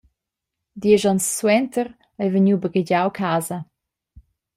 Diesch 0.81 1.07
onns 1.11 1.25
suenter 1.37 1.87
ei 2.21 2.27
vegniu 2.33 2.57
baghegiau 2.63 3.09
casa. 3.19 3.57